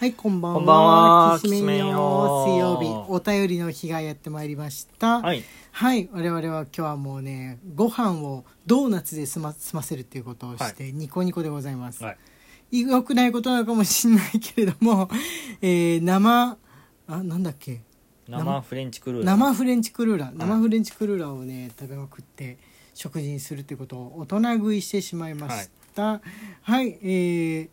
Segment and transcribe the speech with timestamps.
[0.00, 0.58] はい、こんばんは。
[0.58, 0.84] こんばん
[1.32, 5.20] はきしめよよ水曜日、お便りの日がやってまいりました。
[5.20, 5.44] はい。
[5.72, 12.02] はい、我々は今日はもうね、ご飯をドーナツで済ま済ませるっていうことをして、ニコニコでございます。
[12.02, 12.80] はい。
[12.80, 15.10] 良くないことなのかもしれないけれども、
[15.60, 16.56] えー生、
[17.06, 17.82] あ、なんだっけ？
[18.26, 19.36] 生フレンチクルーラー。
[19.36, 22.56] 生フレンチクルーラー、い生フレンチクルーラーをね食べまくって
[22.94, 26.22] 食事にするってことを大人食いしてしまいました
[26.62, 27.68] はい、えー、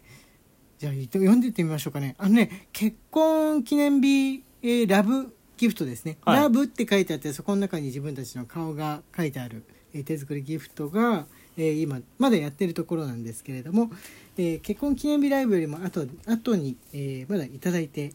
[0.80, 2.16] じゃあ読んでてみましょうかね。
[2.18, 6.38] あのね結婚記念日、えーラブギフトですね、はい。
[6.38, 9.64] ラブって書いてあってそこの中に自分たちの顔が書いてある、
[9.94, 11.26] えー手作りギフトが、
[11.58, 13.90] えー今まだやってるところなんですけれども、
[14.38, 18.14] えー結婚記念日ライブよりも後後に、えーまだいただいて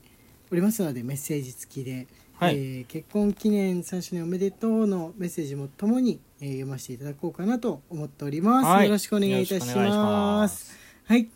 [0.52, 2.06] おりますのでメッセージ付きで、
[2.38, 2.54] はい。
[2.54, 8.86] えー結婚記念3周年おめでとうのメッセージもともに、えー読ませていただこうかなと思っております、はい。
[8.86, 10.78] よろしくお願いいたします。
[11.06, 11.28] はい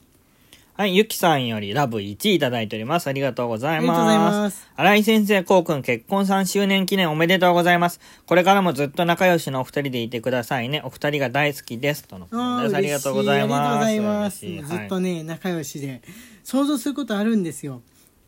[0.77, 0.95] はい。
[0.95, 3.07] ゆきさんよりラブ1いただいております。
[3.07, 4.37] ありがとうございありがとうございます。
[4.37, 7.99] ます新井先生、こうくん、結婚3周年記念おめでとうございます。
[8.27, 10.83] これからもずっと仲良しのお二人でいてくださいね。
[10.85, 12.05] お二人が大好きです。
[12.07, 12.77] とのことです。
[12.77, 13.87] ありがとうございます。
[13.87, 14.47] ありがとうございます
[14.77, 16.03] ずっとね、仲良しで
[16.45, 17.81] 想像することあるんですよ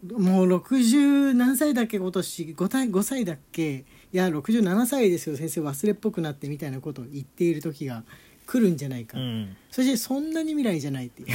[0.06, 3.84] もう60何歳だっけ今年 5, 歳5歳だっけ？
[4.10, 8.04] いや67歳ですよ先生忘れっぽくなってみたいなことを言っている時が
[8.48, 9.56] 来るんじゃないか、うん。
[9.70, 11.28] そしてそんなに未来じゃないっていう。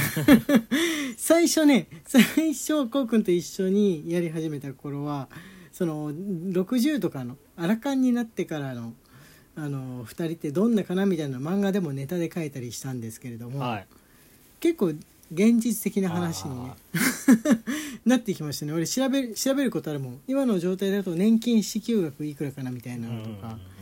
[1.16, 5.28] 最初ね最初こうくんと一緒にやり始めた頃は
[5.70, 8.94] その60とかのアラカンになってからの
[9.54, 13.86] あの2人ってどんなかなみたいな漫画でもネタで書いたりしたんですけれども、はい。
[14.58, 14.86] 結構
[15.32, 16.72] 現実的な話にね
[18.04, 18.72] なってきましたね。
[18.72, 20.20] 俺調べる調べることあるもん。
[20.26, 23.73] 今の状態だと年金支給額いくらかなみたいなのとか、ねうん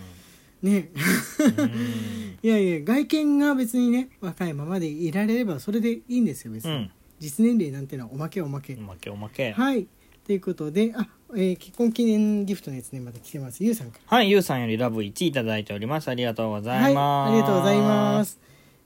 [0.63, 0.73] うん
[2.43, 6.91] いやいや外見が別にね若いままでいられればそれでいいんですよ別に、うん。
[7.19, 9.53] 実年齢なんてのはおまけおまけ、おまけおまけ。
[9.53, 9.87] はい
[10.27, 14.31] ということであ、えー結婚記念ギフトのやつねまた来てますゆうさんからはい。
[14.31, 16.09] ゆうさんよりラブ1いただいております。
[16.09, 17.31] ありがとうございます。
[17.31, 18.41] はいありがとうございます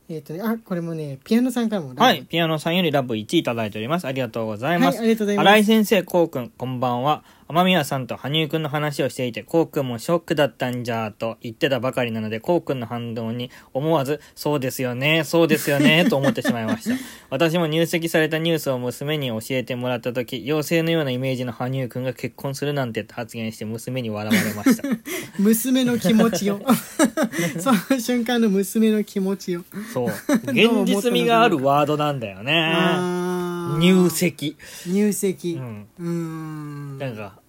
[0.09, 2.23] えっ、とねあこれもねピアノさんからもはい。
[2.23, 4.07] ピアノさんよりラブ1いただいております。
[4.07, 4.99] ありがとうございます。
[4.99, 7.25] はいありがとうございます新井先生、こうくん、こんばんは。
[7.49, 16.97] 雨宮さんと羽生くんの話をしていて、こうくんもショックだったんじゃーと言ってたばかりなので、こうくんの反応に思わず、そうですよね、そうですよね、 と思ってしまいました。
[17.31, 24.83] 私も入籍されたニュースを娘に教えてもらった時、妖精のようなイメージの羽生くんが結婚するなんてって発言して娘に笑われました。
[25.39, 26.61] 娘の気持ちよ
[27.61, 30.09] その瞬間の娘の気持ちよそう。
[30.47, 33.26] 現実味があるワードなんだよね。
[33.79, 34.57] 入籍。
[34.87, 35.55] 入籍。
[35.55, 35.87] ううん。
[36.01, 36.99] ーん。
[36.99, 37.41] なんか、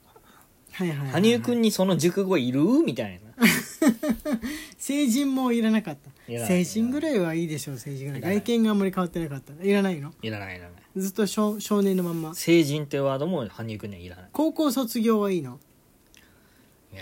[0.72, 2.62] はいはいはい羽生くんにその熟語いる？
[2.86, 3.48] みたいな。
[4.78, 6.12] 成人もいらなかった。
[6.48, 8.22] 成人ぐらいはいいでしょう成人ぐらい。
[8.36, 9.54] 外見があんまり変わってなかった。
[9.64, 10.14] いらないの？
[10.22, 10.72] いらないいらない。
[10.96, 12.34] ずっと少少年のまんま。
[12.36, 14.26] 成人ってワードも羽生くんにはいらない。
[14.34, 15.60] 高校卒業はいいの？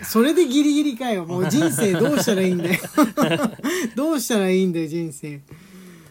[0.03, 1.25] それでギリギリかよ。
[1.25, 2.79] もう人生どうしたらいいんだよ。
[3.95, 5.41] どうしたらいいんだよ人生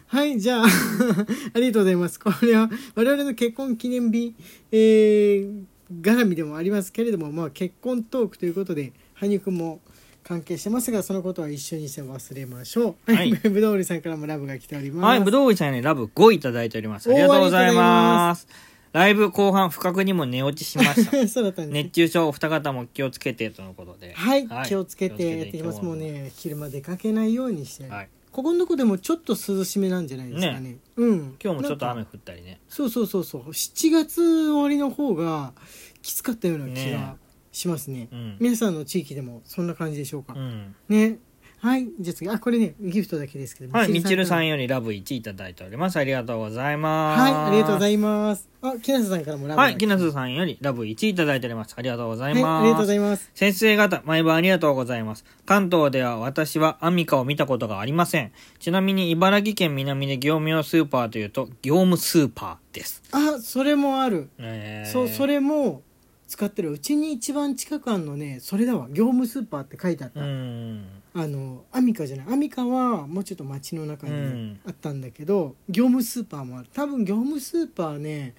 [0.07, 0.65] はいじゃあ
[1.53, 4.35] ありがとうございますこれは我々の結婚記念日
[4.71, 5.63] えー、
[6.01, 9.79] 絡みでもありますけれどもまあ結婚トークということで羽生くんも
[10.23, 17.09] 関係してますがそのことは一緒にして忘れましょうはいぶどうりさんからもラブが来ておりますはい、ぶどうさんにラブ5いただいております。
[17.09, 18.47] ありがとうございます。
[18.91, 21.11] ライブ後半不覚にも寝落ちしました。
[21.27, 24.13] そうだったんですね熱中症お二方も気をつけてとのことで。
[24.13, 28.09] はい、気をつけてやっていきますもうね昼間出かけないようにして、はい。
[28.35, 30.59] ここのとこでもちょっと涼しめなんじゃないですかね。
[30.59, 30.77] ね。
[30.97, 31.37] うん。
[31.41, 32.59] 今日もちょっと雨降ったりね。
[32.67, 33.41] そうそうそうそう。
[33.43, 35.53] 7月終わりの方が
[36.01, 36.91] きつかったような気ね。
[36.91, 37.15] が
[37.53, 38.09] しますね。
[38.11, 38.37] うん。
[38.41, 40.75] 皆さんの地域でもそんな感じでしょうか、うん。
[40.89, 41.17] ね
[41.65, 45.97] はいじゃあ次あこれねギフトだけですけどはい、みちるさんよよりラブ1いただいております。
[45.97, 47.21] ありがとうございます。
[47.21, 51.75] はいありがとうございいますあ木梨さんからもラブはい、きなさすさんよりラブ1いただいております。
[51.77, 52.61] ありがとうございはいます。
[52.61, 55.25] ありがとうございます先生方、毎晩ありがとうございます。
[55.45, 58.31] 関東では私はアミカを見たことがありません。
[58.59, 63.03] ちなみに茨城県南で業務用スーパーというと、業務スーパーです。
[63.11, 65.81] あそれもあるえーそうそれも
[66.27, 66.71] 使ってる。
[66.71, 68.87] うちに一番近くあんのねそれだわ。
[68.89, 70.85] 業務スーパーって書いてあった、うん。
[71.13, 72.25] あのアミカじゃない。
[72.33, 74.59] アミカはもうちょっと街の中にうん。
[74.65, 76.67] あったんだけど、業務スーパーもある。
[76.73, 78.33] 多分業務スーパーね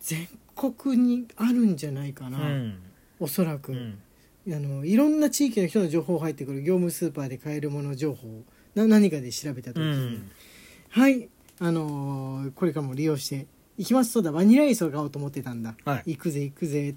[0.00, 2.78] 全国にあるんじゃないかな、うん。
[3.18, 3.98] おそらく、うん。
[4.48, 6.62] あのいろんな地域の人の情報入ってくる。
[6.62, 8.42] 業務スーパーで買えるもの情報。
[8.74, 10.30] な何かで調べた時うに、ん。
[10.90, 11.28] はい。
[11.58, 13.46] あのーこれからも利用して
[13.78, 14.12] いきます。
[14.12, 14.32] そうだ。
[14.32, 16.12] バニラアイスを買おうと思ってたんだ、はい。
[16.12, 16.94] 行くぜ行くぜ。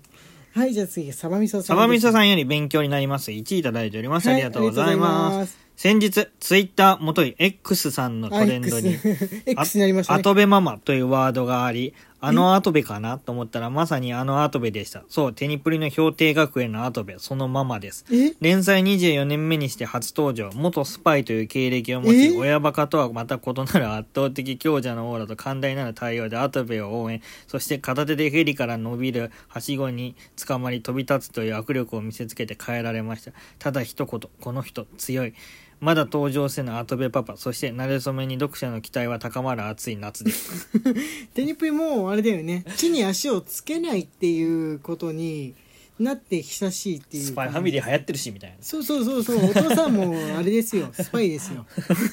[0.53, 3.31] はいじゃあ次サバ味噌さんサバミソさんんより勉強になります。
[3.31, 4.27] 1いただいております。
[4.27, 5.37] はありがとうございありがとうございま。
[5.39, 5.69] ます。
[5.75, 10.19] 先日、ツイッター元い X さんのトレンドに、X, X になりましたね。
[10.19, 15.03] アトベママというワードがあり、あのアトベかなと思ったらまさにあのアトベでした。
[15.07, 18.05] そう、テニプリの氷定学園のアトベ、そのままです。
[18.11, 18.35] え？
[18.41, 22.37] 連載24年目にして初登場、元スパイという経歴を持ち、え？
[22.37, 30.15] 親バカとはまた異なる圧倒的強者のオーラと寛大なる対応でアトベを応援、そして片手でヘリから伸びるはしごに
[30.45, 33.31] 捕まり飛び立つという握力を見せつけて変えられました。
[33.59, 35.33] ただ一言、この人強い。
[35.79, 40.67] まだ登場せぬアトベパパ、そして慣れ初めに読者の期待は高まる暑い夏です。
[41.33, 42.65] テニプリもあれだよね。
[42.75, 45.55] 地に足をつけないっていうことに
[45.97, 48.57] なって久しいっていうスパイファミリー流行ってるし、みたいな。
[48.59, 49.37] そうそうそうそう。
[49.37, 50.89] お父さんもあれですよ。
[50.91, 51.65] スパイですよ。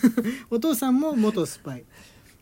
[0.51, 1.81] お父さんも元スパイ。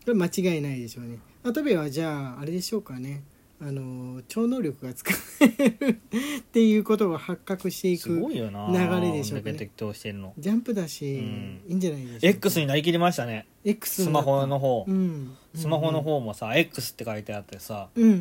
[0.04, 1.18] これ間違いないでしょうね。
[1.42, 3.22] アトベはじゃああれでしょうかね
[3.60, 5.10] あの超能力が使
[5.40, 5.46] え
[5.78, 6.00] る
[6.40, 8.68] っていうことが発覚していすくごいよな。
[8.68, 9.58] 流れでしょうかね。
[9.58, 10.34] してるの。
[10.38, 11.60] ジャンプだし、うん。
[11.68, 12.26] いいんじゃないでしょうか。
[12.26, 13.46] X になりきりましたね。
[13.64, 14.84] X スマホの方。
[14.86, 15.36] うん。
[15.54, 18.20] スマホの方もさ、X って書いてあってさ、うんうんうんう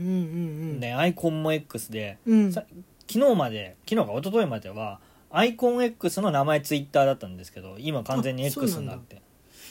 [0.76, 0.80] ん。
[0.80, 2.54] ね、アイコンも X で、うん。
[2.54, 2.64] さ
[3.12, 5.00] 昨日まで、昨日か一昨日までは、
[5.30, 9.22] アイコン X の名前ツイッターだったんですけど、今完全に X になって。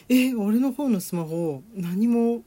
[0.08, 2.42] え俺の方のスマホ何も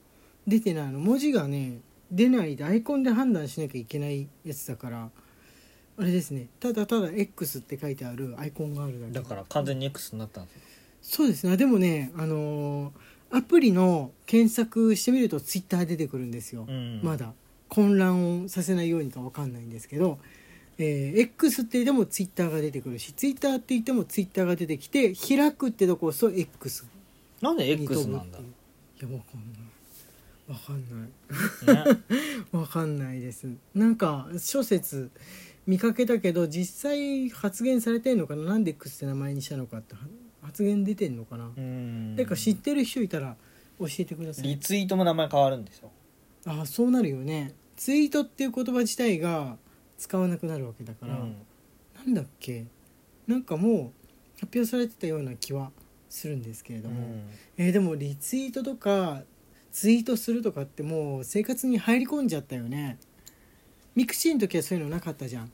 [0.45, 0.99] 出てないの？
[0.99, 1.79] 文字がね
[2.11, 5.09] 出ないでアイコンで判断しなきゃいけないやつだから
[5.97, 6.47] あれですね。
[6.59, 9.13] ただただ X って書いてあるアイコンがあるだけ。
[9.13, 10.61] だから完全に X になったんですよ。
[11.01, 11.55] そうですね。
[11.57, 12.93] でもねあのー
[13.31, 17.01] アプリの検索してみるとツイッター出てくるんですよ、うん。
[17.03, 17.33] まだ。
[17.67, 20.19] 混乱をさせないようにか分かんないんですけど、
[20.77, 26.85] えー X って言ってもツイッターが出てくるしツイッターって言ってもツイッターが出てきて開くってとこ押すと X
[27.41, 28.37] なんでに X なんだ？
[28.37, 29.61] っていやわかんない
[30.47, 31.85] わかんない。
[31.85, 32.01] ね。
[32.51, 33.47] わかんないです。
[33.73, 35.09] なんか諸説
[35.65, 38.43] 見かけたけど実際発言されてんのかな？
[38.43, 40.01] なんで X って名前にしたのかっては
[40.43, 42.15] 発言出てんのかな、うん。
[42.15, 43.35] 誰か知ってる人いたら
[43.79, 44.47] 教えてください。
[44.47, 45.91] リツイートも名前変わるんですよ。
[46.45, 47.55] ああそうなるよね。
[47.75, 49.57] ツイートっていう言葉自体が
[49.97, 51.35] 使わなくなるわけだから、うん。
[51.95, 52.65] なんだっけ？
[53.25, 53.91] なんかも
[54.37, 55.71] う発表されてたような気は
[56.07, 57.23] するんですけれども、うん。
[57.57, 59.23] えーでもリツイートとか
[59.75, 62.97] ツイートするとかってもう生活に入り込んじゃったよね。
[63.93, 65.51] mixi の時はそういうのなかったじゃん。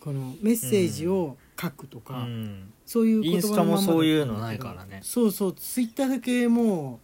[0.00, 2.72] このメッセージを書くとか、うん。
[2.84, 4.98] そういう言葉のままそういうのないからね。
[5.04, 5.52] そうそう。
[5.52, 6.98] ツイッターだけも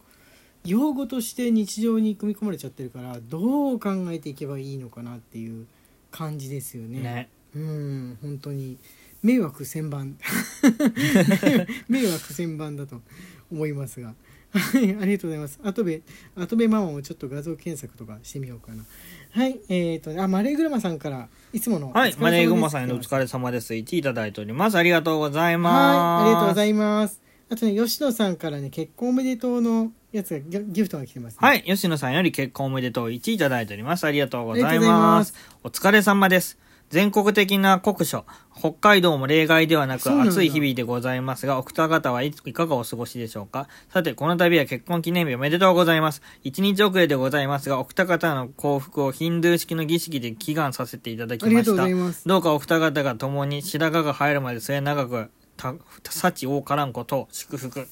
[0.65, 5.67] う用語として日常に組み込まれちゃってるからどう考えていけばいいのかなっていう
[6.11, 6.99] 感じですよね。
[6.99, 7.29] ね。
[7.55, 8.17] うん。
[8.21, 8.77] 本当に。
[9.23, 10.17] 迷惑千番。
[11.87, 13.01] 迷惑千番だと
[13.49, 14.13] 思いますが
[14.51, 16.01] はいありがとうございますあとべ
[16.35, 18.83] あとべママもちょっと画像検索とかしてみようかな
[19.31, 22.15] はいえっ、とあマレーグラマさんからいつものはい。
[22.17, 23.73] マネーグマさんへのおれ疲れ様です。
[23.73, 24.77] 1位いただいております。
[24.77, 25.73] ありがとうございます。
[25.73, 31.63] はいありがとうございいますあとね吉野さんからね結婚おめでとうのやつがギギフトが来てます、ね、はい。
[31.63, 34.05] 吉野さんより結婚おめでとう1位いただいております。
[34.05, 35.57] ありがとうございまますす。
[35.63, 36.57] お疲れ様です。
[36.89, 38.25] 全国的な酷暑、
[38.57, 43.67] 北海道も例外ではなく暑い日々でございますが、お二方はいいかがお過ごしでしょうか？
[43.93, 46.23] さて、この度は結婚記念日おめでとうございます。
[46.43, 51.87] 一日遅れでございますが、お二方の幸福をヒンドゥー式の儀式で祈願させていただきました
[52.25, 57.87] どうかお二方が共に白髪が生えるまで末永く、た、幸多からんことを祝福。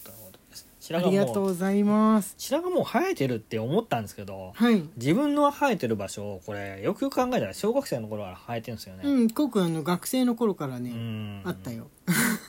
[0.87, 2.35] 白ありが髪もう、とうございます。
[2.37, 4.83] 白髪もう生えてるって思ったんですけど、はい。
[4.95, 9.01] 自分の生えてる場所、これ、よくよく考えたら小学生の頃から生えてるんですよね。
[9.03, 11.41] うん僕あの学生の頃からね、うん。
[11.43, 11.89] あったよ。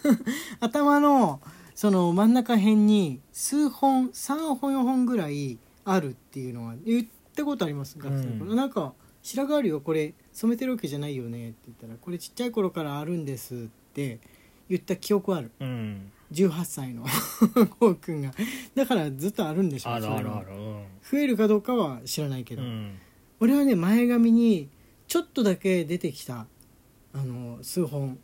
[0.60, 1.40] 頭の
[1.74, 8.56] その真ん中辺に数本3本4本ぐらいあるっていうのは言ったことあります学生の頃、うん。
[8.56, 13.58] なんか「白髪あるよこれ染めてるわけじゃないよね」って言ったら「これちっちゃい頃からあるんです」っ
[13.92, 14.18] て
[14.68, 15.50] 言った記憶ある。
[15.60, 16.12] うん。
[16.32, 17.04] 18歳の
[17.80, 18.32] こうくんが。
[18.74, 20.56] だからずっとあるんでしょあるあるあそる。
[21.10, 22.98] 増えるかどうかは知らないけど、うん。
[23.40, 24.68] 俺俺はね前髪に
[25.06, 26.46] ちょっとだけ出てきた
[27.12, 28.18] あの数本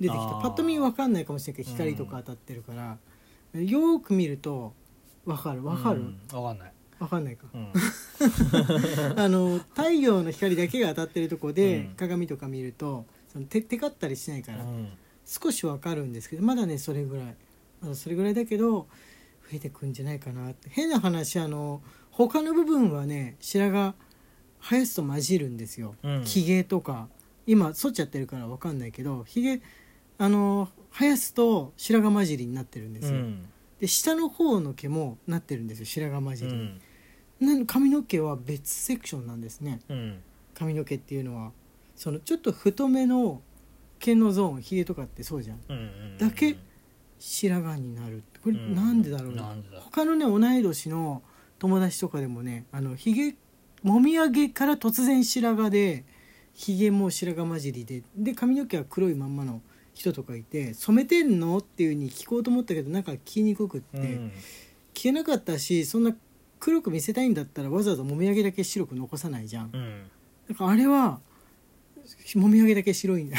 [0.00, 0.26] 出てきた。
[0.40, 2.98] パッと見分かんないかもしれないけど光とか当たってるから、
[3.60, 4.72] よーく見ると
[5.24, 5.62] 分かる。
[5.62, 6.72] 分かる、わかんない。
[6.98, 7.46] 分かんないか。
[7.52, 7.72] うん。
[9.18, 11.94] あの太陽の光だけが当たってるとこで、うん。
[11.96, 14.88] 鏡とか見るとそのテテカったりしないから、うん
[15.30, 17.36] 少し分かるんですけどまだねそれぐらい。
[17.80, 18.88] まだそれぐらいだけど増
[19.54, 20.68] えてくんじゃないかなって。
[20.70, 23.94] 変な話あの他の部分はね白髪
[24.60, 25.94] 生やすと混じるんですよ。
[26.02, 26.24] うん。
[26.24, 27.08] ひげとか。
[27.46, 29.60] 今剃っちゃってるから分かんないけどひげ
[30.18, 33.48] あの生やすと白髪混じりになってるんですよ、うん。
[33.80, 36.80] で下の方の毛もなってるんですよ白髪混じり、うん。
[37.40, 39.80] なん髪の毛は別セクションなんですね。
[39.88, 40.20] うん。
[40.54, 41.52] 髪の毛っていうのは。
[41.96, 43.42] そのちょっと太めの
[44.00, 45.60] 毛のゾーンひげとかってそうじゃん。
[45.68, 46.18] うん。
[46.18, 46.56] だけ
[47.18, 48.24] 白髪になる。
[48.42, 48.74] これうん。
[48.74, 51.22] なんでだろうな、なんでだ他のね同い年の
[51.58, 53.36] 友達とかでもねあのひげ
[53.82, 56.04] もみあげから突然白髪で
[56.54, 59.60] ひげも白髪混じりでで髪の毛は黒いまんまの
[59.92, 64.32] 人とかいて染めてんのっていうふうに聞こうと思ったけどなんか聞きにくくって、うん。
[64.94, 66.14] 聞けなかったしそんな
[66.58, 69.70] 黒く見せたいんだったらわざわざもみあげだけ白く残さないじゃん。
[69.72, 70.10] うん。
[70.48, 71.20] だからあれは
[72.36, 73.36] もみあげだけ白いんだ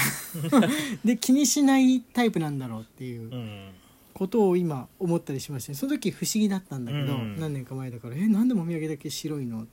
[1.06, 3.70] で気にしないタイプなんだろうっていううん。
[4.14, 5.78] ことを今思ったりしましたね。
[5.78, 7.40] その時不思議だったんだけど、うん。
[7.40, 9.66] 何年か前だから「えなんでもみあげだけ白いの?」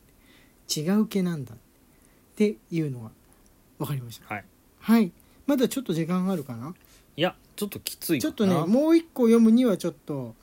[0.74, 1.58] 違う毛なんだっ
[2.36, 3.10] ていうのが
[3.78, 4.26] 分かりました。
[4.34, 4.44] はい。
[4.78, 5.12] はい。
[5.46, 6.74] まだちょっと時間あるかな？
[7.16, 8.32] いやちょっときついかな。
[8.32, 10.34] ちょっとねもう一個読むにはちょっと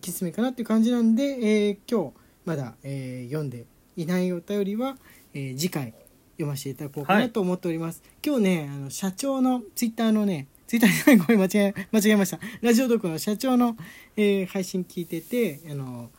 [0.00, 4.96] きつめかなっていう感じなんで、えー今日まだ、えー読んでいないお便りは、
[5.34, 5.92] えー次回
[6.32, 12.40] 読ませていただこうかはないと思っております、今日ねあの社長のツイッターのねツイッターごめん間違え間違えました。
[12.62, 13.76] ラジオドクの社長の、
[14.16, 16.10] えー配信聞いててあの、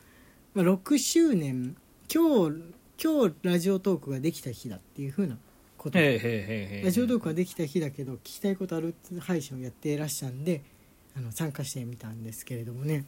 [0.54, 1.76] まあ、6周年
[2.14, 2.62] 今日
[3.04, 5.38] 今日ラジオトークができた日だっていうふうな
[5.76, 5.98] こと。
[5.98, 10.62] ラジオトークができた日だけど聞きたいことある配信をやっていらっしゃるんで
[11.18, 13.06] あの参加してみたんですけれどもね。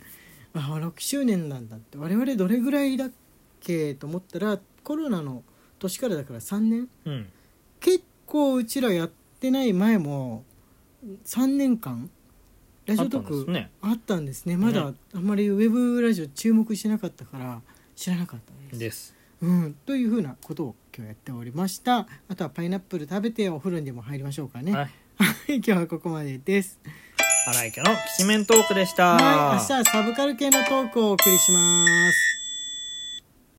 [0.53, 1.99] あ6周年なんだって。
[1.99, 3.11] 我々どれぐらいだっ
[3.59, 5.43] けと思ったらコロナの
[5.85, 6.87] 年からだから3年。
[7.05, 7.27] うん。
[7.79, 10.43] 結構うちらやってない前も
[11.25, 12.09] 3年間
[12.85, 13.71] ラジオトークあったんですね。
[13.81, 14.57] あったんですね。
[14.57, 17.61] まだねあんまりウェブラジオ注目してなかったから
[17.95, 18.79] 知らなかったです。
[18.79, 19.15] です。
[19.41, 22.07] うん、というふうなことを今日やっておりました。
[22.27, 24.71] あとはパイナップル食べてお風呂にでも入りましょうかね。
[24.71, 24.87] は
[25.17, 26.79] はいい今日はここまでです。
[27.47, 29.13] 荒井家のきしめんトークでした。
[29.13, 29.59] はい。
[29.59, 32.44] 明日はサブカル系のトークをお送りします